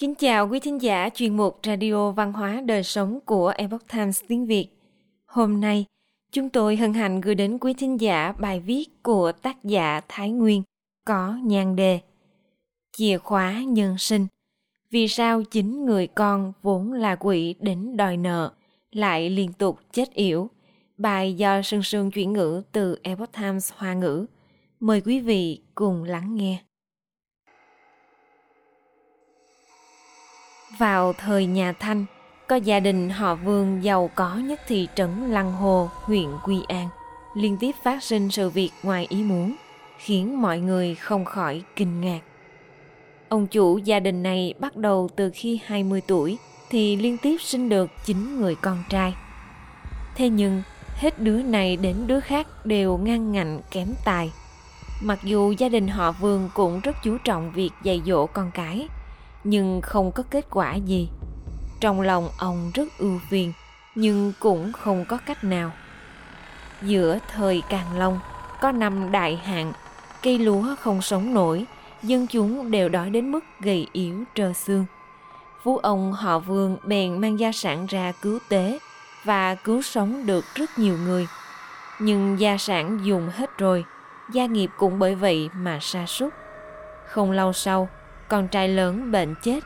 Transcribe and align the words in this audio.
Kính 0.00 0.14
chào 0.14 0.48
quý 0.48 0.60
thính 0.60 0.82
giả 0.82 1.08
chuyên 1.14 1.36
mục 1.36 1.58
Radio 1.62 2.10
Văn 2.10 2.32
hóa 2.32 2.60
Đời 2.60 2.82
Sống 2.82 3.20
của 3.24 3.52
Epoch 3.56 3.88
Times 3.92 4.22
tiếng 4.28 4.46
Việt. 4.46 4.68
Hôm 5.26 5.60
nay, 5.60 5.84
chúng 6.32 6.48
tôi 6.48 6.76
hân 6.76 6.94
hạnh 6.94 7.20
gửi 7.20 7.34
đến 7.34 7.58
quý 7.58 7.74
thính 7.74 8.00
giả 8.00 8.32
bài 8.32 8.60
viết 8.60 9.02
của 9.02 9.32
tác 9.32 9.64
giả 9.64 10.00
Thái 10.08 10.30
Nguyên 10.30 10.62
có 11.06 11.38
nhan 11.44 11.76
đề 11.76 12.00
Chìa 12.96 13.18
khóa 13.18 13.62
nhân 13.62 13.98
sinh 13.98 14.26
Vì 14.90 15.08
sao 15.08 15.42
chính 15.42 15.84
người 15.84 16.06
con 16.06 16.52
vốn 16.62 16.92
là 16.92 17.16
quỷ 17.16 17.54
đến 17.60 17.96
đòi 17.96 18.16
nợ 18.16 18.52
lại 18.92 19.30
liên 19.30 19.52
tục 19.52 19.78
chết 19.92 20.14
yểu? 20.14 20.50
Bài 20.96 21.34
do 21.34 21.62
Sương 21.62 21.82
Sương 21.82 22.10
chuyển 22.10 22.32
ngữ 22.32 22.62
từ 22.72 22.98
Epoch 23.02 23.32
Times 23.32 23.72
Hoa 23.76 23.94
ngữ. 23.94 24.26
Mời 24.80 25.00
quý 25.00 25.20
vị 25.20 25.60
cùng 25.74 26.04
lắng 26.04 26.34
nghe. 26.34 26.58
Vào 30.80 31.12
thời 31.12 31.46
nhà 31.46 31.72
Thanh, 31.72 32.04
có 32.46 32.56
gia 32.56 32.80
đình 32.80 33.10
họ 33.10 33.34
Vương 33.34 33.84
giàu 33.84 34.10
có 34.14 34.34
nhất 34.36 34.60
thị 34.66 34.88
trấn 34.94 35.30
Lăng 35.30 35.52
Hồ, 35.52 35.90
huyện 35.92 36.26
Quy 36.44 36.56
An, 36.68 36.88
liên 37.34 37.56
tiếp 37.56 37.74
phát 37.84 38.02
sinh 38.02 38.30
sự 38.30 38.50
việc 38.50 38.70
ngoài 38.82 39.06
ý 39.08 39.22
muốn, 39.22 39.54
khiến 39.98 40.42
mọi 40.42 40.58
người 40.58 40.94
không 40.94 41.24
khỏi 41.24 41.62
kinh 41.76 42.00
ngạc. 42.00 42.20
Ông 43.28 43.46
chủ 43.46 43.78
gia 43.78 44.00
đình 44.00 44.22
này 44.22 44.54
bắt 44.58 44.76
đầu 44.76 45.08
từ 45.16 45.30
khi 45.34 45.60
20 45.64 46.00
tuổi 46.06 46.38
thì 46.70 46.96
liên 46.96 47.16
tiếp 47.18 47.36
sinh 47.40 47.68
được 47.68 47.90
9 48.04 48.40
người 48.40 48.54
con 48.54 48.84
trai. 48.88 49.14
Thế 50.14 50.28
nhưng, 50.28 50.62
hết 50.94 51.20
đứa 51.20 51.42
này 51.42 51.76
đến 51.76 52.06
đứa 52.06 52.20
khác 52.20 52.46
đều 52.66 52.98
ngang 52.98 53.32
ngạnh 53.32 53.60
kém 53.70 53.88
tài. 54.04 54.32
Mặc 55.02 55.18
dù 55.22 55.52
gia 55.58 55.68
đình 55.68 55.88
họ 55.88 56.12
Vương 56.12 56.50
cũng 56.54 56.80
rất 56.80 56.96
chú 57.04 57.18
trọng 57.24 57.52
việc 57.52 57.70
dạy 57.82 58.02
dỗ 58.06 58.26
con 58.26 58.50
cái– 58.54 58.88
nhưng 59.44 59.80
không 59.80 60.12
có 60.12 60.22
kết 60.30 60.46
quả 60.50 60.74
gì. 60.74 61.08
Trong 61.80 62.00
lòng 62.00 62.28
ông 62.38 62.70
rất 62.74 62.88
ưu 62.98 63.18
phiền, 63.30 63.52
nhưng 63.94 64.32
cũng 64.40 64.72
không 64.72 65.04
có 65.08 65.18
cách 65.26 65.44
nào. 65.44 65.72
Giữa 66.82 67.18
thời 67.32 67.62
càng 67.68 67.98
long, 67.98 68.20
có 68.60 68.72
năm 68.72 69.12
đại 69.12 69.36
hạn 69.36 69.72
cây 70.22 70.38
lúa 70.38 70.74
không 70.80 71.02
sống 71.02 71.34
nổi, 71.34 71.66
dân 72.02 72.26
chúng 72.26 72.70
đều 72.70 72.88
đói 72.88 73.10
đến 73.10 73.32
mức 73.32 73.44
gầy 73.60 73.86
yếu 73.92 74.24
trơ 74.34 74.52
xương. 74.52 74.84
Phú 75.62 75.76
ông 75.76 76.12
họ 76.12 76.38
vương 76.38 76.76
bèn 76.84 77.20
mang 77.20 77.40
gia 77.40 77.52
sản 77.52 77.86
ra 77.86 78.12
cứu 78.22 78.38
tế 78.48 78.78
và 79.24 79.54
cứu 79.54 79.82
sống 79.82 80.26
được 80.26 80.44
rất 80.54 80.78
nhiều 80.78 80.98
người. 80.98 81.26
Nhưng 81.98 82.40
gia 82.40 82.58
sản 82.58 82.98
dùng 83.02 83.28
hết 83.28 83.58
rồi, 83.58 83.84
gia 84.32 84.46
nghiệp 84.46 84.70
cũng 84.76 84.98
bởi 84.98 85.14
vậy 85.14 85.50
mà 85.54 85.78
sa 85.80 86.06
sút. 86.06 86.34
Không 87.06 87.30
lâu 87.30 87.52
sau 87.52 87.88
con 88.30 88.48
trai 88.48 88.68
lớn 88.68 89.12
bệnh 89.12 89.34
chết, 89.42 89.60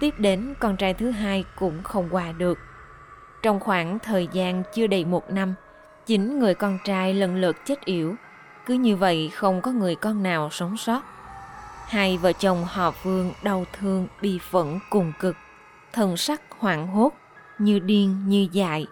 tiếp 0.00 0.14
đến 0.18 0.54
con 0.58 0.76
trai 0.76 0.94
thứ 0.94 1.10
hai 1.10 1.44
cũng 1.56 1.82
không 1.82 2.08
qua 2.10 2.32
được. 2.32 2.58
Trong 3.42 3.60
khoảng 3.60 3.98
thời 3.98 4.28
gian 4.32 4.62
chưa 4.74 4.86
đầy 4.86 5.04
một 5.04 5.30
năm, 5.30 5.54
chính 6.06 6.38
người 6.38 6.54
con 6.54 6.78
trai 6.84 7.14
lần 7.14 7.36
lượt 7.36 7.56
chết 7.66 7.84
yểu. 7.84 8.14
Cứ 8.66 8.74
như 8.74 8.96
vậy 8.96 9.30
không 9.34 9.60
có 9.60 9.70
người 9.70 9.94
con 9.94 10.22
nào 10.22 10.50
sống 10.50 10.76
sót. 10.76 11.02
Hai 11.88 12.18
vợ 12.18 12.32
chồng 12.32 12.64
họ 12.64 12.92
Vương 13.02 13.32
đau 13.42 13.64
thương 13.72 14.06
bi 14.22 14.38
phẫn 14.50 14.78
cùng 14.90 15.12
cực, 15.18 15.36
thần 15.92 16.16
sắc 16.16 16.40
hoảng 16.58 16.86
hốt, 16.86 17.12
như 17.58 17.78
điên 17.78 18.28
như 18.28 18.48
dại. 18.52 18.86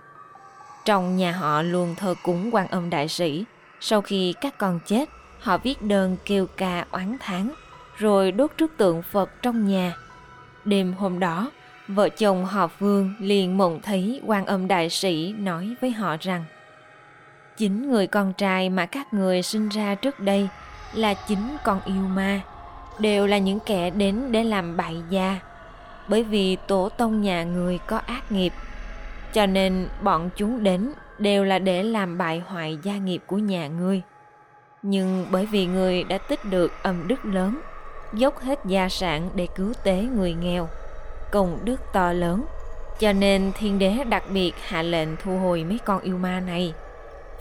Trong 0.85 1.17
nhà 1.17 1.33
họ 1.33 1.63
luôn 1.63 1.95
thờ 1.99 2.15
cúng 2.23 2.51
quan 2.53 2.69
âm 2.69 2.91
đại 2.91 3.09
sĩ, 3.09 3.45
sau 3.81 4.01
khi 4.01 4.35
các 4.41 4.59
con 4.59 4.81
chết, 4.87 5.09
họ 5.41 5.59
viết 5.59 5.83
đơn 5.83 6.17
kêu 6.25 6.47
ca 6.57 6.87
oán 6.91 7.17
thán 7.21 7.51
rồi 7.99 8.33
đốt 8.33 8.51
trước 8.57 8.73
tượng 8.77 9.03
Phật 9.03 9.31
trong 9.43 9.67
nhà. 9.67 9.95
Đêm 10.65 10.93
hôm 10.93 11.19
đó, 11.19 11.51
vợ 11.89 12.09
chồng 12.09 12.45
họ 12.45 12.69
Vương 12.79 13.15
liền 13.21 13.59
mộng 13.59 13.81
thấy 13.83 14.21
quan 14.27 14.47
âm 14.47 14.69
đại 14.69 14.91
sĩ 14.91 15.35
nói 15.39 15.75
với 15.81 15.91
họ 15.91 16.17
rằng 16.21 16.45
Chính 17.57 17.91
người 17.91 18.07
con 18.07 18.33
trai 18.33 18.71
mà 18.71 18.87
các 18.87 19.15
người 19.15 19.43
sinh 19.43 19.69
ra 19.69 19.95
trước 19.95 20.21
đây 20.21 20.49
là 20.95 21.15
chính 21.15 21.57
con 21.65 21.81
yêu 21.85 22.03
ma, 22.03 22.41
đều 22.99 23.27
là 23.27 23.39
những 23.39 23.59
kẻ 23.67 23.91
đến 23.91 24.33
để 24.33 24.45
làm 24.45 24.77
bại 24.77 24.97
gia. 25.11 25.39
Bởi 26.09 26.25
vì 26.25 26.57
tổ 26.57 26.89
tông 26.89 27.21
nhà 27.23 27.45
người 27.45 27.79
có 27.87 27.99
ác 27.99 28.33
nghiệp, 28.33 28.53
cho 29.33 29.47
nên 29.47 29.89
bọn 30.03 30.31
chúng 30.37 30.65
đến 30.65 30.93
đều 31.19 31.45
là 31.45 31.59
để 31.59 31.83
làm 31.83 32.19
bại 32.19 32.43
hoại 32.47 32.79
gia 32.83 32.97
nghiệp 32.97 33.23
của 33.27 33.39
nhà 33.39 33.69
ngươi. 33.69 34.03
Nhưng 34.83 35.27
bởi 35.31 35.47
vì 35.47 35.67
người 35.67 36.05
đã 36.05 36.19
tích 36.19 36.45
được 36.45 36.73
âm 36.83 37.09
đức 37.09 37.25
lớn, 37.25 37.61
dốc 38.13 38.41
hết 38.41 38.59
gia 38.65 38.89
sản 38.89 39.31
để 39.35 39.47
cứu 39.55 39.73
tế 39.83 40.03
người 40.17 40.35
nghèo, 40.35 40.69
công 41.31 41.59
đức 41.65 41.81
to 41.93 42.13
lớn. 42.13 42.45
Cho 42.99 43.13
nên 43.13 43.53
thiên 43.59 43.79
đế 43.79 44.05
đặc 44.05 44.25
biệt 44.33 44.53
hạ 44.63 44.83
lệnh 44.83 45.09
thu 45.17 45.39
hồi 45.39 45.65
mấy 45.65 45.79
con 45.85 46.01
yêu 46.03 46.19
ma 46.19 46.41
này. 46.41 46.75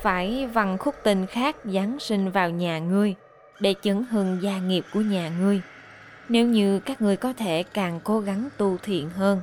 Phải 0.01 0.47
văn 0.53 0.77
khúc 0.77 0.95
tinh 1.03 1.25
khác 1.25 1.55
giáng 1.63 1.99
sinh 1.99 2.31
vào 2.31 2.49
nhà 2.49 2.79
ngươi, 2.79 3.15
để 3.59 3.75
chấn 3.81 4.05
hưng 4.11 4.37
gia 4.41 4.57
nghiệp 4.57 4.85
của 4.93 5.01
nhà 5.01 5.29
ngươi. 5.39 5.61
Nếu 6.29 6.47
như 6.47 6.79
các 6.79 7.01
ngươi 7.01 7.17
có 7.17 7.33
thể 7.33 7.63
càng 7.63 7.99
cố 8.03 8.19
gắng 8.19 8.49
tu 8.57 8.77
thiện 8.83 9.09
hơn, 9.09 9.41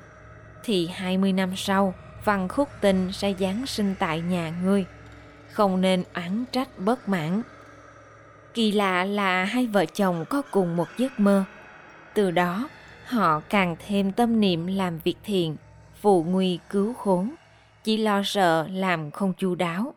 thì 0.65 0.87
20 0.87 1.33
năm 1.33 1.57
sau 1.57 1.95
văn 2.25 2.49
khúc 2.49 2.69
tinh 2.81 3.13
sẽ 3.13 3.35
giáng 3.41 3.67
sinh 3.67 3.95
tại 3.99 4.21
nhà 4.21 4.53
ngươi. 4.63 4.85
Không 5.51 5.81
nên 5.81 6.05
oán 6.15 6.45
trách 6.53 6.69
bất 6.79 7.09
mãn. 7.09 7.43
Kỳ 8.55 8.73
lạ 8.73 9.05
là 9.05 9.45
hai 9.45 9.67
vợ 9.67 9.85
chồng 9.85 10.25
có 10.31 10.43
cùng 10.51 10.77
một 10.77 10.89
giấc 10.99 11.21
mơ. 11.21 11.45
Từ 12.15 12.31
đó, 12.31 12.69
họ 13.07 13.41
càng 13.49 13.77
thêm 13.87 14.13
tâm 14.13 14.41
niệm 14.41 14.67
làm 14.67 14.99
việc 15.05 15.17
thiện, 15.25 15.57
phụ 16.01 16.25
nguy 16.25 16.59
cứu 16.71 16.95
khốn, 16.95 17.31
chỉ 17.85 17.97
lo 17.97 18.23
sợ 18.25 18.67
làm 18.71 19.11
không 19.11 19.33
chu 19.39 19.55
đáo. 19.55 19.95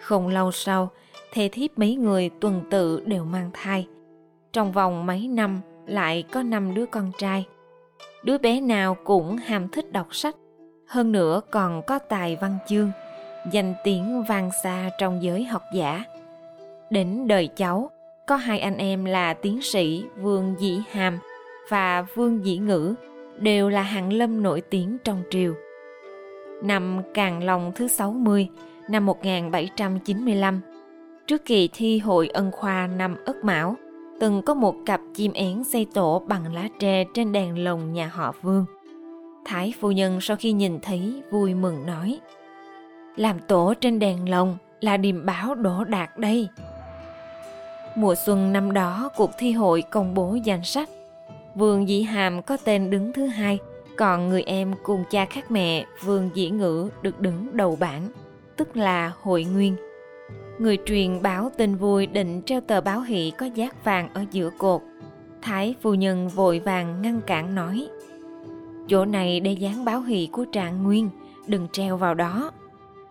Không 0.00 0.28
lâu 0.28 0.52
sau, 0.52 0.90
thê 1.32 1.48
thiếp 1.48 1.78
mấy 1.78 1.94
người 1.94 2.30
tuần 2.40 2.62
tự 2.70 3.02
đều 3.06 3.24
mang 3.24 3.50
thai. 3.52 3.86
Trong 4.52 4.72
vòng 4.72 5.06
mấy 5.06 5.28
năm 5.28 5.60
lại 5.86 6.24
có 6.32 6.42
năm 6.42 6.74
đứa 6.74 6.86
con 6.86 7.12
trai. 7.18 7.46
Đứa 8.24 8.38
bé 8.38 8.60
nào 8.60 8.96
cũng 9.04 9.36
ham 9.36 9.68
thích 9.68 9.92
đọc 9.92 10.14
sách, 10.14 10.34
hơn 10.86 11.12
nữa 11.12 11.40
còn 11.50 11.82
có 11.86 11.98
tài 11.98 12.36
văn 12.36 12.58
chương, 12.68 12.90
danh 13.52 13.74
tiếng 13.84 14.24
vang 14.28 14.50
xa 14.62 14.90
trong 14.98 15.22
giới 15.22 15.44
học 15.44 15.62
giả– 15.74 16.04
Đến 16.90 17.28
đời 17.28 17.48
cháu, 17.56 17.90
có 18.26 18.36
hai 18.36 18.58
anh 18.58 18.76
em 18.76 19.04
là 19.04 19.34
tiến 19.34 19.62
sĩ 19.62 20.04
Vương 20.16 20.54
Dĩ 20.58 20.82
Hàm 20.90 21.18
và 21.68 22.02
Vương 22.14 22.44
Dĩ 22.44 22.58
Ngữ, 22.58 22.94
đều 23.38 23.68
là 23.68 23.82
hạng 23.82 24.12
lâm 24.12 24.42
nổi 24.42 24.60
tiếng 24.60 24.96
trong 25.04 25.22
triều. 25.30 25.54
Năm 26.62 27.02
Càng 27.14 27.44
Long 27.44 27.72
thứ 27.74 27.88
60, 27.88 28.48
năm 28.88 29.06
1795, 29.06 30.60
trước 31.26 31.44
kỳ 31.44 31.68
thi 31.72 31.98
hội 31.98 32.28
ân 32.28 32.50
khoa 32.50 32.86
năm 32.86 33.16
Ất 33.24 33.44
Mão, 33.44 33.76
từng 34.20 34.42
có 34.42 34.54
một 34.54 34.74
cặp 34.86 35.00
chim 35.14 35.32
én 35.32 35.64
xây 35.64 35.86
tổ 35.94 36.22
bằng 36.26 36.54
lá 36.54 36.68
tre 36.78 37.04
trên 37.14 37.32
đèn 37.32 37.64
lồng 37.64 37.92
nhà 37.92 38.06
họ 38.06 38.34
Vương. 38.42 38.64
Thái 39.44 39.74
phu 39.80 39.90
nhân 39.90 40.20
sau 40.20 40.36
khi 40.36 40.52
nhìn 40.52 40.80
thấy 40.80 41.22
vui 41.30 41.54
mừng 41.54 41.86
nói 41.86 42.18
Làm 43.16 43.38
tổ 43.38 43.74
trên 43.80 43.98
đèn 43.98 44.30
lồng 44.30 44.56
là 44.80 44.96
điềm 44.96 45.26
báo 45.26 45.54
đổ 45.54 45.84
đạt 45.84 46.18
đây. 46.18 46.48
Mùa 47.96 48.14
xuân 48.14 48.52
năm 48.52 48.72
đó, 48.72 49.10
cuộc 49.16 49.30
thi 49.38 49.52
hội 49.52 49.82
công 49.82 50.14
bố 50.14 50.34
danh 50.44 50.64
sách. 50.64 50.88
Vương 51.54 51.88
Dĩ 51.88 52.02
Hàm 52.02 52.42
có 52.42 52.56
tên 52.64 52.90
đứng 52.90 53.12
thứ 53.12 53.26
hai, 53.26 53.58
còn 53.96 54.28
người 54.28 54.42
em 54.42 54.74
cùng 54.82 55.04
cha 55.10 55.24
khác 55.24 55.50
mẹ 55.50 55.86
Vương 56.04 56.30
Dĩ 56.34 56.50
Ngữ 56.50 56.88
được 57.02 57.20
đứng 57.20 57.56
đầu 57.56 57.76
bảng, 57.80 58.08
tức 58.56 58.76
là 58.76 59.12
hội 59.22 59.44
nguyên. 59.44 59.76
Người 60.58 60.78
truyền 60.86 61.22
báo 61.22 61.50
tin 61.56 61.74
vui 61.74 62.06
định 62.06 62.42
treo 62.42 62.60
tờ 62.60 62.80
báo 62.80 63.00
hỷ 63.00 63.32
có 63.38 63.46
giác 63.46 63.84
vàng 63.84 64.08
ở 64.14 64.24
giữa 64.32 64.50
cột. 64.58 64.82
Thái 65.42 65.74
phu 65.82 65.94
nhân 65.94 66.28
vội 66.28 66.58
vàng 66.58 67.02
ngăn 67.02 67.20
cản 67.20 67.54
nói 67.54 67.88
Chỗ 68.88 69.04
này 69.04 69.40
để 69.40 69.52
dán 69.52 69.84
báo 69.84 70.00
hỷ 70.00 70.28
của 70.32 70.44
trạng 70.44 70.82
nguyên, 70.82 71.10
đừng 71.46 71.68
treo 71.72 71.96
vào 71.96 72.14
đó. 72.14 72.50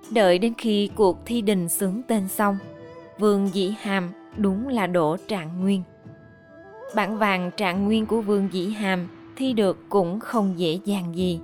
Đợi 0.10 0.40
đến 0.40 0.54
khi 0.58 0.90
cuộc 0.96 1.26
thi 1.26 1.42
đình 1.42 1.70
xướng 1.70 2.02
tên 2.08 2.28
xong, 2.28 2.58
Vương 3.20 3.50
Dĩ 3.54 3.76
Hàm 3.80 4.12
đúng 4.38 4.68
là 4.68 4.88
đổ 4.88 5.18
trạng 5.28 5.62
nguyên. 5.62 5.84
Bản 6.96 7.18
vàng 7.18 7.52
trạng 7.58 7.86
nguyên 7.86 8.06
của 8.06 8.22
Vương 8.22 8.50
Dĩ 8.52 8.70
Hàm 8.70 9.08
thi 9.36 9.54
được 9.54 9.78
cũng 9.90 10.20
không 10.20 10.60
dễ 10.60 10.80
dàng 10.86 11.16
gì. 11.16 11.40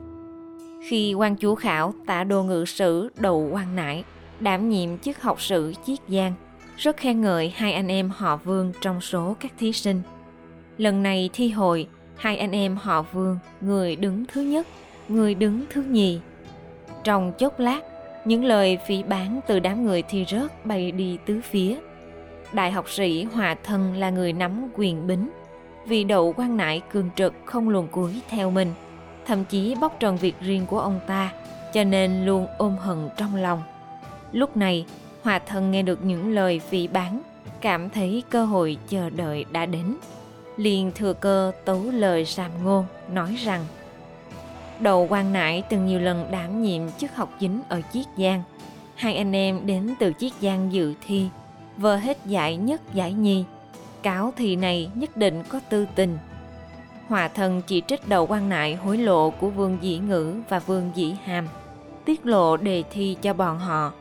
Khi 0.87 1.13
quan 1.13 1.35
chủ 1.35 1.55
khảo 1.55 1.93
tả 2.05 2.23
đồ 2.23 2.43
ngự 2.43 2.65
sử 2.65 3.09
đầu 3.17 3.49
quan 3.51 3.75
nải, 3.75 4.03
đảm 4.39 4.69
nhiệm 4.69 4.97
chức 4.97 5.21
học 5.21 5.41
sử 5.41 5.73
Chiết 5.85 5.99
Giang, 6.07 6.33
rất 6.77 6.97
khen 6.97 7.21
ngợi 7.21 7.53
hai 7.55 7.73
anh 7.73 7.87
em 7.87 8.09
họ 8.09 8.37
Vương 8.37 8.71
trong 8.81 9.01
số 9.01 9.35
các 9.39 9.51
thí 9.59 9.73
sinh. 9.73 10.01
Lần 10.77 11.03
này 11.03 11.29
thi 11.33 11.49
hội, 11.49 11.87
hai 12.15 12.37
anh 12.37 12.51
em 12.51 12.77
họ 12.81 13.01
Vương, 13.01 13.39
người 13.61 13.95
đứng 13.95 14.25
thứ 14.25 14.41
nhất, 14.41 14.67
người 15.07 15.35
đứng 15.35 15.65
thứ 15.69 15.81
nhì. 15.81 16.19
Trong 17.03 17.33
chốc 17.37 17.59
lát, 17.59 17.81
những 18.25 18.43
lời 18.43 18.77
phỉ 18.87 19.03
bán 19.03 19.39
từ 19.47 19.59
đám 19.59 19.85
người 19.85 20.03
thi 20.09 20.25
rớt 20.27 20.65
bay 20.65 20.91
đi 20.91 21.17
tứ 21.25 21.41
phía– 21.51 21.77
đại 22.53 22.71
học 22.71 22.89
sĩ 22.89 23.23
Hòa 23.23 23.55
Thân 23.63 23.95
là 23.95 24.09
người 24.09 24.33
nắm 24.33 24.67
quyền 24.75 25.07
bính. 25.07 25.29
vì 25.85 26.03
đậu 26.03 26.33
quan 26.37 26.57
nại 26.57 26.81
cường 26.91 27.09
trực 27.15 27.33
không 27.45 27.69
luồn 27.69 27.87
cuối 27.87 28.21
theo 28.29 28.51
mình, 28.51 28.73
thậm 29.25 29.45
chí 29.45 29.75
bóc 29.81 29.95
trần 29.99 30.17
việc 30.17 30.35
riêng 30.41 30.65
của 30.65 30.79
ông 30.79 30.99
ta, 31.07 31.31
cho 31.73 31.83
nên 31.83 32.25
luôn 32.25 32.47
ôm 32.57 32.77
hận 32.77 33.09
trong 33.17 33.35
lòng. 33.35 33.61
Lúc 34.31 34.57
này, 34.57 34.85
Hòa 35.23 35.39
thân 35.39 35.71
nghe 35.71 35.81
được 35.81 36.05
những 36.05 36.33
lời 36.33 36.59
phỉ 36.59 36.87
bán, 36.87 37.21
cảm 37.61 37.89
thấy 37.89 38.23
cơ 38.29 38.45
hội 38.45 38.77
chờ 38.89 39.09
đợi 39.09 39.45
đã 39.51 39.65
đến. 39.65 39.95
Liền 40.57 40.91
thừa 40.95 41.13
cơ 41.13 41.51
tấu 41.65 41.83
lời 41.91 42.25
sàm 42.25 42.51
ngôn, 42.63 42.85
nói 43.13 43.35
rằng 43.43 43.65
Đậu 44.79 45.07
quan 45.09 45.33
nại 45.33 45.63
từng 45.69 45.85
nhiều 45.85 45.99
lần 45.99 46.31
đảm 46.31 46.61
nhiệm 46.61 46.81
chức 46.91 47.15
học 47.15 47.29
chính 47.39 47.61
ở 47.69 47.81
Chiết 47.93 48.05
Giang. 48.17 48.43
Hai 48.95 49.15
anh 49.15 49.35
em 49.35 49.65
đến 49.65 49.93
từ 49.99 50.13
Chiết 50.19 50.31
Giang 50.41 50.73
dự 50.73 50.93
thi, 51.07 51.27
vơ 51.77 51.95
hết 51.95 52.17
giải 52.25 52.57
nhất 52.57 52.81
giải 52.93 53.13
nhì. 53.13 53.43
Cáo 54.01 54.33
thì 54.37 54.55
này 54.55 54.89
nhất 54.95 55.17
định 55.17 55.43
có 55.49 55.59
tư 55.69 55.85
tình. 55.95 56.17
Hòa 57.07 57.27
thần 57.27 57.61
chỉ 57.67 57.81
trích 57.87 58.07
đầu 58.07 58.27
quan 58.27 58.49
nại 58.49 58.75
hối 58.75 58.97
lộ 58.97 59.29
của 59.29 59.49
Vương 59.49 59.77
Dĩ 59.81 59.97
Ngữ 59.97 60.35
và 60.49 60.59
Vương 60.59 60.91
Dĩ 60.95 61.15
Hàm, 61.23 61.47
tiết 62.05 62.25
lộ 62.25 62.57
đề 62.57 62.83
thi 62.91 63.17
cho 63.21 63.33
bọn 63.33 63.59
họ. 63.59 63.91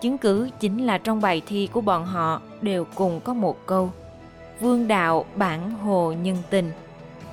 Chứng 0.00 0.18
cứ 0.18 0.50
chính 0.60 0.86
là 0.86 0.98
trong 0.98 1.20
bài 1.20 1.42
thi 1.46 1.68
của 1.72 1.80
bọn 1.80 2.04
họ 2.04 2.40
đều 2.62 2.86
cùng 2.94 3.20
có 3.20 3.34
một 3.34 3.66
câu 3.66 3.90
Vương 4.60 4.88
đạo 4.88 5.24
bản 5.34 5.70
hồ 5.70 6.12
nhân 6.12 6.36
tình, 6.50 6.72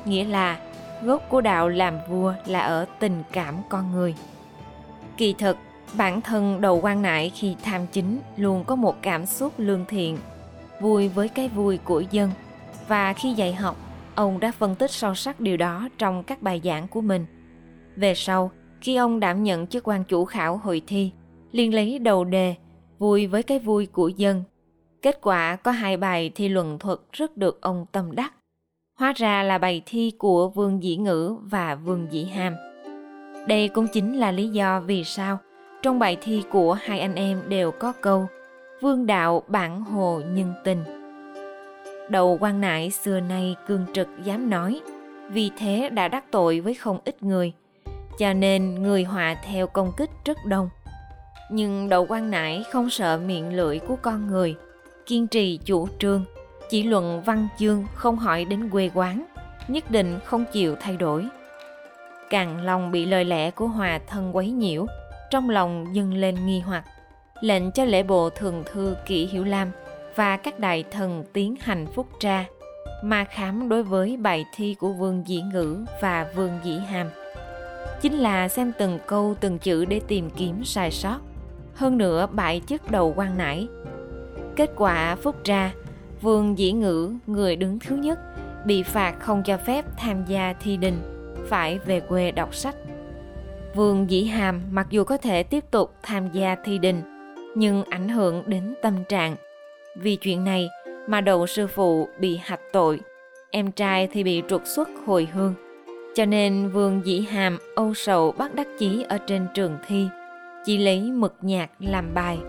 nghĩa 0.05 0.23
là 0.23 0.59
gốc 1.03 1.21
của 1.29 1.41
đạo 1.41 1.69
làm 1.69 1.97
vua 2.09 2.33
là 2.45 2.59
ở 2.59 2.85
tình 2.99 3.23
cảm 3.31 3.55
con 3.69 3.91
người. 3.91 4.15
Kỳ 5.17 5.33
thực, 5.33 5.57
bản 5.97 6.21
thân 6.21 6.61
đầu 6.61 6.79
quan 6.81 7.01
nại 7.01 7.31
khi 7.35 7.55
tham 7.63 7.81
chính 7.91 8.19
luôn 8.37 8.63
có 8.63 8.75
một 8.75 8.95
cảm 9.01 9.25
xúc 9.25 9.53
lương 9.57 9.85
thiện, 9.87 10.17
vui 10.81 11.07
với 11.07 11.29
cái 11.29 11.49
vui 11.49 11.77
của 11.77 12.03
dân. 12.11 12.31
Và 12.87 13.13
khi 13.13 13.33
dạy 13.33 13.53
học, 13.53 13.75
ông 14.15 14.39
đã 14.39 14.51
phân 14.51 14.75
tích 14.75 14.91
sâu 14.91 15.15
sắc 15.15 15.39
điều 15.39 15.57
đó 15.57 15.89
trong 15.97 16.23
các 16.23 16.41
bài 16.41 16.61
giảng 16.63 16.87
của 16.87 17.01
mình. 17.01 17.25
Về 17.95 18.15
sau, 18.15 18.51
khi 18.81 18.95
ông 18.95 19.19
đảm 19.19 19.43
nhận 19.43 19.67
chức 19.67 19.87
quan 19.87 20.03
chủ 20.03 20.25
khảo 20.25 20.57
hội 20.57 20.81
thi, 20.87 21.11
liền 21.51 21.73
lấy 21.73 21.99
đầu 21.99 22.23
đề 22.23 22.55
vui 22.99 23.27
với 23.27 23.43
cái 23.43 23.59
vui 23.59 23.85
của 23.85 24.07
dân. 24.07 24.43
Kết 25.01 25.19
quả 25.21 25.55
có 25.55 25.71
hai 25.71 25.97
bài 25.97 26.31
thi 26.35 26.49
luận 26.49 26.79
thuật 26.79 26.99
rất 27.11 27.37
được 27.37 27.61
ông 27.61 27.85
tâm 27.91 28.15
đắc 28.15 28.33
hóa 28.99 29.13
ra 29.15 29.43
là 29.43 29.57
bài 29.57 29.81
thi 29.85 30.11
của 30.17 30.49
Vương 30.49 30.83
Dĩ 30.83 30.95
Ngữ 30.97 31.35
và 31.41 31.75
Vương 31.75 32.07
Dĩ 32.11 32.23
Hàm. 32.23 32.55
Đây 33.47 33.67
cũng 33.67 33.87
chính 33.87 34.17
là 34.17 34.31
lý 34.31 34.47
do 34.47 34.79
vì 34.79 35.03
sao 35.03 35.39
trong 35.85 35.99
bài 35.99 36.17
thi 36.21 36.43
của 36.51 36.73
hai 36.73 36.99
anh 36.99 37.15
em 37.15 37.41
đều 37.47 37.71
có 37.71 37.93
câu 38.01 38.27
Vương 38.81 39.05
đạo 39.05 39.43
bản 39.47 39.81
hồ 39.81 40.21
nhân 40.33 40.53
tình. 40.63 40.83
Đầu 42.09 42.37
quan 42.41 42.61
nại 42.61 42.91
xưa 42.91 43.19
nay 43.19 43.55
cương 43.67 43.85
trực 43.93 44.07
dám 44.23 44.49
nói, 44.49 44.81
vì 45.29 45.51
thế 45.57 45.89
đã 45.89 46.07
đắc 46.07 46.23
tội 46.31 46.59
với 46.59 46.73
không 46.73 46.99
ít 47.05 47.23
người, 47.23 47.53
cho 48.19 48.33
nên 48.33 48.83
người 48.83 49.03
họa 49.03 49.35
theo 49.45 49.67
công 49.67 49.91
kích 49.97 50.09
rất 50.25 50.37
đông. 50.45 50.69
Nhưng 51.51 51.89
đầu 51.89 52.05
quan 52.09 52.31
nại 52.31 52.63
không 52.71 52.89
sợ 52.89 53.19
miệng 53.25 53.55
lưỡi 53.55 53.79
của 53.79 53.95
con 53.95 54.27
người, 54.27 54.55
kiên 55.05 55.27
trì 55.27 55.59
chủ 55.65 55.87
trương, 55.99 56.25
chỉ 56.69 56.83
luận 56.83 57.21
văn 57.25 57.47
chương 57.59 57.85
không 57.95 58.15
hỏi 58.17 58.45
đến 58.45 58.69
quê 58.69 58.89
quán, 58.93 59.25
nhất 59.67 59.91
định 59.91 60.19
không 60.25 60.45
chịu 60.53 60.75
thay 60.79 60.97
đổi. 60.97 61.27
Càng 62.29 62.65
lòng 62.65 62.91
bị 62.91 63.05
lời 63.05 63.25
lẽ 63.25 63.51
của 63.51 63.67
hòa 63.67 63.99
thân 64.07 64.35
quấy 64.35 64.51
nhiễu, 64.51 64.85
trong 65.31 65.49
lòng 65.49 65.95
dâng 65.95 66.13
lên 66.13 66.45
nghi 66.45 66.59
hoặc, 66.59 66.85
lệnh 67.41 67.71
cho 67.71 67.85
lễ 67.85 68.03
bộ 68.03 68.29
thường 68.29 68.63
thư 68.65 68.95
kỷ 69.05 69.25
hiểu 69.25 69.43
lam 69.43 69.71
và 70.15 70.37
các 70.37 70.59
đại 70.59 70.83
thần 70.91 71.23
tiến 71.33 71.55
hành 71.59 71.87
phúc 71.93 72.07
tra, 72.19 72.45
mà 73.03 73.23
khám 73.23 73.69
đối 73.69 73.83
với 73.83 74.17
bài 74.17 74.45
thi 74.55 74.75
của 74.79 74.93
Vương 74.93 75.23
Dĩ 75.27 75.41
Ngữ 75.53 75.85
và 76.01 76.27
Vương 76.35 76.59
Dĩ 76.63 76.77
Hàm. 76.77 77.09
Chính 78.01 78.13
là 78.13 78.47
xem 78.47 78.71
từng 78.77 78.99
câu 79.07 79.35
từng 79.39 79.59
chữ 79.59 79.85
để 79.85 80.01
tìm 80.07 80.29
kiếm 80.29 80.63
sai 80.63 80.91
sót, 80.91 81.19
hơn 81.73 81.97
nữa 81.97 82.27
bại 82.31 82.61
chức 82.67 82.91
đầu 82.91 83.13
quan 83.15 83.37
nải. 83.37 83.67
Kết 84.55 84.71
quả 84.75 85.15
phúc 85.15 85.35
tra 85.43 85.71
Vương 86.21 86.57
Dĩ 86.57 86.71
Ngữ, 86.71 87.13
người 87.27 87.55
đứng 87.55 87.79
thứ 87.79 87.95
nhất, 87.95 88.19
bị 88.65 88.83
phạt 88.83 89.15
không 89.19 89.43
cho 89.43 89.57
phép 89.57 89.85
tham 89.97 90.25
gia 90.25 90.53
thi 90.53 90.77
đình, 90.77 91.01
phải 91.47 91.79
về 91.79 91.99
quê 91.99 92.31
đọc 92.31 92.55
sách. 92.55 92.75
Vương 93.75 94.09
Dĩ 94.09 94.23
Hàm 94.23 94.61
mặc 94.71 94.87
dù 94.89 95.03
có 95.03 95.17
thể 95.17 95.43
tiếp 95.43 95.63
tục 95.71 95.93
tham 96.03 96.31
gia 96.31 96.55
thi 96.63 96.77
đình, 96.77 97.01
nhưng 97.55 97.83
ảnh 97.83 98.09
hưởng 98.09 98.43
đến 98.45 98.73
tâm 98.81 99.03
trạng. 99.09 99.35
Vì 99.95 100.15
chuyện 100.15 100.43
này 100.43 100.69
mà 101.07 101.21
đầu 101.21 101.47
sư 101.47 101.67
phụ 101.67 102.07
bị 102.19 102.39
hạch 102.43 102.59
tội, 102.73 102.99
em 103.51 103.71
trai 103.71 104.07
thì 104.07 104.23
bị 104.23 104.43
trục 104.49 104.61
xuất 104.65 104.89
hồi 105.05 105.27
hương. 105.33 105.53
Cho 106.15 106.25
nên 106.25 106.69
Vương 106.69 107.01
Dĩ 107.05 107.21
Hàm 107.21 107.57
âu 107.75 107.93
sầu 107.93 108.31
bắt 108.31 108.55
đắc 108.55 108.67
chí 108.79 109.05
ở 109.09 109.17
trên 109.17 109.47
trường 109.53 109.77
thi, 109.87 110.07
chỉ 110.65 110.77
lấy 110.77 111.01
mực 111.01 111.35
nhạc 111.41 111.69
làm 111.79 112.13
bài. 112.13 112.39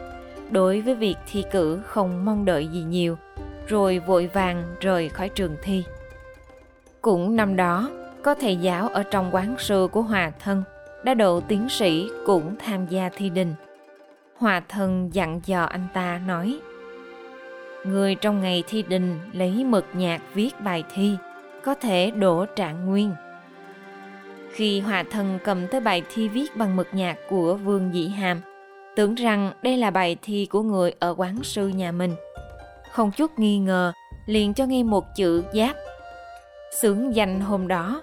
Đối 0.50 0.80
với 0.80 0.94
việc 0.94 1.16
thi 1.32 1.44
cử 1.50 1.80
không 1.86 2.24
mong 2.24 2.44
đợi 2.44 2.66
gì 2.66 2.82
nhiều, 2.82 3.16
rồi 3.66 3.98
vội 3.98 4.30
vàng 4.32 4.64
rời 4.80 5.08
khỏi 5.08 5.28
trường 5.28 5.56
thi. 5.62 5.84
Cũng 7.00 7.36
năm 7.36 7.56
đó, 7.56 7.90
có 8.22 8.34
thầy 8.34 8.56
giáo 8.56 8.88
ở 8.88 9.02
trong 9.02 9.34
quán 9.34 9.54
sư 9.58 9.88
của 9.92 10.02
Hòa 10.02 10.32
Thân 10.40 10.62
đã 11.06 11.14
độ 11.14 11.40
tiến 11.40 11.68
sĩ 11.68 12.08
cũng 12.26 12.54
tham 12.58 12.86
gia 12.86 13.08
thi 13.08 13.30
đình. 13.30 13.54
Hòa 14.36 14.62
Thân 14.68 15.10
dặn 15.12 15.40
dò 15.44 15.64
anh 15.64 15.86
ta 15.94 16.20
nói 16.26 16.58
Người 17.84 18.14
trong 18.14 18.40
ngày 18.40 18.64
thi 18.68 18.82
đình 18.82 19.18
lấy 19.32 19.64
mực 19.64 19.84
nhạc 19.94 20.22
viết 20.34 20.60
bài 20.60 20.84
thi, 20.94 21.16
có 21.64 21.74
thể 21.74 22.10
đổ 22.10 22.46
trạng 22.56 22.86
nguyên. 22.86 23.12
Khi 24.52 24.80
Hòa 24.80 25.04
Thân 25.10 25.38
cầm 25.44 25.66
tới 25.66 25.80
bài 25.80 26.02
thi 26.14 26.28
viết 26.28 26.56
bằng 26.56 26.76
mực 26.76 26.88
nhạc 26.92 27.16
của 27.28 27.54
Vương 27.54 27.94
Dĩ 27.94 28.08
Hàm, 28.08 28.40
tưởng 28.96 29.14
rằng 29.14 29.52
đây 29.62 29.76
là 29.76 29.90
bài 29.90 30.16
thi 30.22 30.46
của 30.50 30.62
người 30.62 30.92
ở 30.98 31.14
quán 31.16 31.42
sư 31.42 31.68
nhà 31.68 31.92
mình, 31.92 32.14
không 32.92 33.10
chút 33.10 33.38
nghi 33.38 33.58
ngờ, 33.58 33.92
liền 34.26 34.54
cho 34.54 34.66
ngay 34.66 34.84
một 34.84 35.04
chữ 35.16 35.44
giáp. 35.54 35.76
Sướng 36.80 37.14
danh 37.14 37.40
hôm 37.40 37.68
đó, 37.68 38.02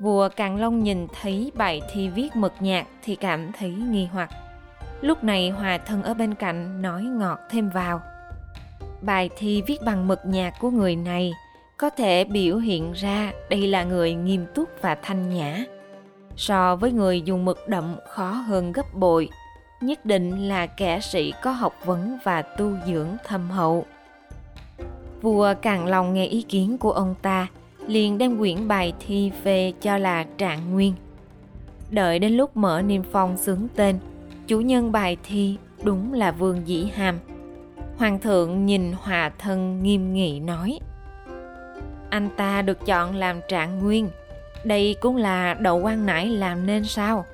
vua 0.00 0.28
Càn 0.28 0.56
Long 0.56 0.82
nhìn 0.82 1.06
thấy 1.20 1.52
bài 1.54 1.82
thi 1.92 2.08
viết 2.08 2.36
mực 2.36 2.52
nhạc 2.60 2.86
thì 3.02 3.16
cảm 3.16 3.52
thấy 3.58 3.70
nghi 3.70 4.08
hoặc. 4.12 4.30
Lúc 5.00 5.24
này 5.24 5.50
hòa 5.50 5.78
thân 5.78 6.02
ở 6.02 6.14
bên 6.14 6.34
cạnh 6.34 6.82
nói 6.82 7.02
ngọt 7.02 7.38
thêm 7.50 7.70
vào. 7.70 8.00
Bài 9.00 9.30
thi 9.36 9.62
viết 9.66 9.82
bằng 9.84 10.08
mực 10.08 10.18
nhạc 10.24 10.54
của 10.60 10.70
người 10.70 10.96
này 10.96 11.32
có 11.76 11.90
thể 11.90 12.24
biểu 12.24 12.56
hiện 12.56 12.92
ra 12.92 13.32
đây 13.50 13.66
là 13.66 13.84
người 13.84 14.14
nghiêm 14.14 14.46
túc 14.54 14.68
và 14.80 14.94
thanh 14.94 15.28
nhã. 15.34 15.64
So 16.36 16.76
với 16.76 16.92
người 16.92 17.20
dùng 17.20 17.44
mực 17.44 17.68
đậm 17.68 17.96
khó 18.08 18.30
hơn 18.30 18.72
gấp 18.72 18.94
bội, 18.94 19.28
nhất 19.80 20.04
định 20.04 20.48
là 20.48 20.66
kẻ 20.66 21.00
sĩ 21.00 21.32
có 21.42 21.50
học 21.50 21.74
vấn 21.84 22.18
và 22.24 22.42
tu 22.42 22.72
dưỡng 22.86 23.16
thâm 23.26 23.50
hậu. 23.50 23.86
Vua 25.22 25.54
càng 25.62 25.86
lòng 25.86 26.14
nghe 26.14 26.26
ý 26.26 26.42
kiến 26.42 26.78
của 26.78 26.92
ông 26.92 27.14
ta, 27.22 27.46
liền 27.86 28.18
đem 28.18 28.38
quyển 28.38 28.68
bài 28.68 28.92
thi 29.06 29.32
về 29.42 29.72
cho 29.80 29.98
là 29.98 30.24
trạng 30.38 30.72
nguyên. 30.72 30.94
Đợi 31.90 32.18
đến 32.18 32.32
lúc 32.32 32.56
mở 32.56 32.82
niêm 32.82 33.02
phong 33.02 33.36
xướng 33.36 33.66
tên, 33.76 33.98
chủ 34.46 34.60
nhân 34.60 34.92
bài 34.92 35.16
thi 35.24 35.56
đúng 35.82 36.12
là 36.12 36.32
Vương 36.32 36.68
Dĩ 36.68 36.90
Hàm. 36.94 37.18
Hoàng 37.96 38.18
thượng 38.18 38.66
nhìn 38.66 38.92
hòa 38.92 39.30
thân 39.38 39.82
nghiêm 39.82 40.12
nghị 40.12 40.40
nói 40.40 40.78
Anh 42.10 42.28
ta 42.36 42.62
được 42.62 42.86
chọn 42.86 43.16
làm 43.16 43.40
trạng 43.48 43.78
nguyên, 43.78 44.08
đây 44.64 44.96
cũng 45.00 45.16
là 45.16 45.54
đậu 45.54 45.78
quan 45.78 46.06
nải 46.06 46.26
làm 46.26 46.66
nên 46.66 46.84
sao? 46.84 47.24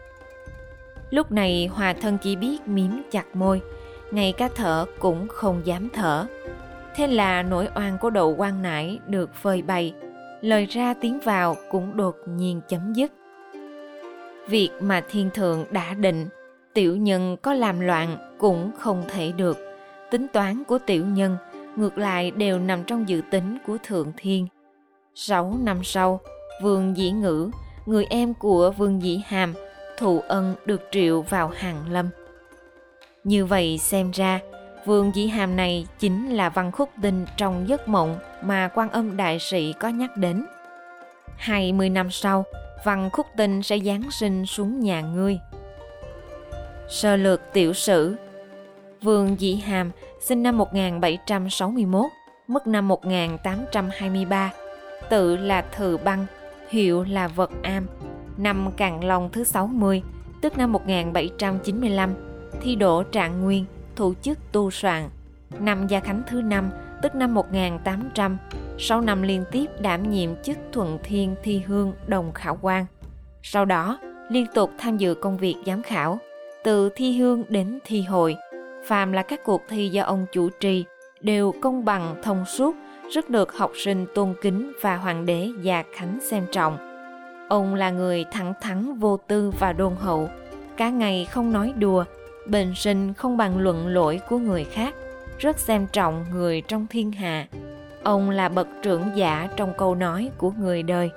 Lúc 1.10 1.32
này 1.32 1.66
hòa 1.72 1.92
thân 1.92 2.18
chỉ 2.22 2.36
biết 2.36 2.68
miếm 2.68 2.90
chặt 3.10 3.36
môi, 3.36 3.60
ngay 4.10 4.32
cả 4.32 4.48
thở 4.54 4.86
cũng 4.98 5.28
không 5.28 5.60
dám 5.64 5.88
thở. 5.92 6.26
Thế 6.96 7.06
là 7.06 7.42
nỗi 7.42 7.68
oan 7.74 7.98
của 7.98 8.10
đậu 8.10 8.34
quan 8.38 8.62
nải 8.62 8.98
được 9.06 9.34
phơi 9.34 9.62
bày, 9.62 9.94
lời 10.46 10.66
ra 10.66 10.94
tiếng 10.94 11.20
vào 11.20 11.56
cũng 11.70 11.96
đột 11.96 12.16
nhiên 12.26 12.60
chấm 12.68 12.92
dứt. 12.92 13.12
Việc 14.48 14.70
mà 14.80 15.02
thiên 15.10 15.30
thượng 15.34 15.64
đã 15.70 15.94
định, 15.94 16.28
tiểu 16.74 16.96
nhân 16.96 17.36
có 17.42 17.54
làm 17.54 17.80
loạn 17.80 18.36
cũng 18.38 18.70
không 18.78 19.04
thể 19.08 19.32
được. 19.32 19.58
Tính 20.10 20.26
toán 20.32 20.64
của 20.64 20.78
tiểu 20.78 21.06
nhân 21.06 21.36
ngược 21.76 21.98
lại 21.98 22.30
đều 22.30 22.58
nằm 22.58 22.84
trong 22.84 23.08
dự 23.08 23.20
tính 23.30 23.58
của 23.66 23.78
thượng 23.82 24.12
thiên. 24.16 24.46
Sáu 25.14 25.56
năm 25.62 25.84
sau, 25.84 26.20
Vương 26.62 26.96
Dĩ 26.96 27.10
Ngữ, 27.10 27.50
người 27.86 28.06
em 28.10 28.34
của 28.34 28.70
Vương 28.70 29.02
Dĩ 29.02 29.20
Hàm, 29.26 29.54
thụ 29.98 30.20
ân 30.28 30.54
được 30.66 30.82
triệu 30.90 31.22
vào 31.22 31.48
hàng 31.48 31.90
lâm. 31.90 32.08
Như 33.24 33.46
vậy 33.46 33.78
xem 33.78 34.10
ra, 34.10 34.40
Vương 34.86 35.14
Dĩ 35.14 35.26
Hàm 35.26 35.56
này 35.56 35.86
chính 35.98 36.30
là 36.30 36.48
văn 36.48 36.72
khúc 36.72 36.90
tinh 37.02 37.26
trong 37.36 37.68
giấc 37.68 37.88
mộng 37.88 38.18
mà 38.42 38.68
quan 38.74 38.90
âm 38.90 39.16
đại 39.16 39.38
sĩ 39.38 39.72
có 39.72 39.88
nhắc 39.88 40.16
đến. 40.16 40.46
20 41.36 41.90
năm 41.90 42.10
sau, 42.10 42.44
văn 42.84 43.10
khúc 43.12 43.26
tinh 43.36 43.62
sẽ 43.62 43.78
giáng 43.78 44.10
sinh 44.10 44.46
xuống 44.46 44.80
nhà 44.80 45.00
ngươi. 45.00 45.38
Sơ 46.88 47.16
lược 47.16 47.40
tiểu 47.52 47.72
sử 47.72 48.16
Vương 49.02 49.40
Dĩ 49.40 49.54
Hàm 49.54 49.90
sinh 50.20 50.42
năm 50.42 50.58
1761, 50.58 52.06
mất 52.48 52.66
năm 52.66 52.88
1823, 52.88 54.52
tự 55.10 55.36
là 55.36 55.62
Thự 55.62 55.96
Băng, 55.96 56.26
hiệu 56.68 57.04
là 57.04 57.28
Vật 57.28 57.50
Am. 57.62 57.86
Năm 58.36 58.70
Càn 58.76 59.00
Long 59.00 59.30
thứ 59.32 59.44
60, 59.44 60.02
tức 60.42 60.58
năm 60.58 60.72
1795, 60.72 62.14
thi 62.60 62.74
đỗ 62.74 63.02
trạng 63.02 63.40
nguyên, 63.40 63.64
thủ 63.96 64.14
chức 64.22 64.38
tu 64.52 64.70
soạn. 64.70 65.08
Năm 65.58 65.86
Gia 65.86 66.00
Khánh 66.00 66.22
thứ 66.26 66.42
năm, 66.42 66.70
tức 67.02 67.14
năm 67.14 67.34
1800, 67.34 68.38
sau 68.78 69.00
năm 69.00 69.22
liên 69.22 69.44
tiếp 69.50 69.66
đảm 69.80 70.10
nhiệm 70.10 70.30
chức 70.42 70.58
Thuận 70.72 70.98
Thiên 71.02 71.34
Thi 71.42 71.62
Hương 71.66 71.92
Đồng 72.06 72.32
Khảo 72.32 72.58
quan. 72.62 72.86
Sau 73.42 73.64
đó, 73.64 73.98
liên 74.28 74.46
tục 74.54 74.70
tham 74.78 74.96
dự 74.96 75.14
công 75.14 75.36
việc 75.36 75.56
giám 75.66 75.82
khảo, 75.82 76.18
từ 76.64 76.88
thi 76.96 77.18
hương 77.18 77.42
đến 77.48 77.78
thi 77.84 78.02
hội. 78.02 78.36
Phàm 78.86 79.12
là 79.12 79.22
các 79.22 79.40
cuộc 79.44 79.62
thi 79.68 79.88
do 79.88 80.02
ông 80.04 80.26
chủ 80.32 80.48
trì, 80.60 80.84
đều 81.20 81.54
công 81.62 81.84
bằng 81.84 82.16
thông 82.22 82.44
suốt, 82.44 82.76
rất 83.10 83.30
được 83.30 83.52
học 83.52 83.72
sinh 83.84 84.06
tôn 84.14 84.34
kính 84.42 84.72
và 84.80 84.96
hoàng 84.96 85.26
đế 85.26 85.48
Gia 85.62 85.84
Khánh 85.94 86.18
xem 86.22 86.46
trọng. 86.52 86.78
Ông 87.48 87.74
là 87.74 87.90
người 87.90 88.24
thẳng 88.32 88.52
thắn 88.60 88.98
vô 88.98 89.16
tư 89.16 89.52
và 89.58 89.72
đôn 89.72 89.94
hậu, 89.96 90.28
cả 90.76 90.90
ngày 90.90 91.24
không 91.30 91.52
nói 91.52 91.72
đùa, 91.78 92.04
bình 92.48 92.74
sinh 92.74 93.14
không 93.14 93.36
bàn 93.36 93.58
luận 93.58 93.88
lỗi 93.88 94.20
của 94.28 94.38
người 94.38 94.64
khác, 94.64 94.94
rất 95.38 95.58
xem 95.58 95.86
trọng 95.92 96.24
người 96.32 96.60
trong 96.60 96.86
thiên 96.90 97.12
hạ. 97.12 97.46
Ông 98.02 98.30
là 98.30 98.48
bậc 98.48 98.68
trưởng 98.82 99.02
giả 99.14 99.48
trong 99.56 99.72
câu 99.78 99.94
nói 99.94 100.30
của 100.38 100.50
người 100.50 100.82
đời. 100.82 101.10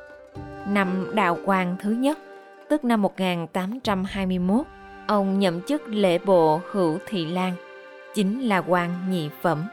Năm 0.68 1.12
đạo 1.14 1.38
Quang 1.46 1.76
thứ 1.80 1.92
nhất, 1.92 2.20
tức 2.70 2.86
năm 2.86 3.02
1821, 3.02 4.66
ông 5.08 5.40
nhậm 5.40 5.62
chức 5.62 5.82
lễ 5.88 6.18
bộ 6.18 6.62
hữu 6.72 6.98
thị 7.08 7.26
lan, 7.26 7.54
chính 8.16 8.42
là 8.42 8.58
quan 8.58 9.12
nhị 9.12 9.30
phẩm. 9.42 9.64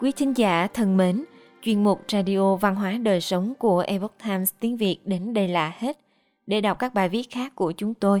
Quý 0.00 0.12
thính 0.12 0.36
giả 0.36 0.68
thân 0.74 0.96
mến, 0.96 1.24
chuyên 1.62 1.84
mục 1.84 2.04
Radio 2.08 2.56
Văn 2.56 2.74
hóa 2.74 2.92
Đời 2.92 3.20
Sống 3.20 3.54
của 3.58 3.84
Epoch 3.86 4.14
Times 4.24 4.52
tiếng 4.60 4.76
Việt 4.76 4.98
đến 5.04 5.34
đây 5.34 5.48
là 5.48 5.72
hết. 5.78 5.98
Để 6.46 6.60
đọc 6.60 6.78
các 6.78 6.94
bài 6.94 7.08
viết 7.08 7.30
khác 7.30 7.52
của 7.54 7.72
chúng 7.72 7.94
tôi, 7.94 8.20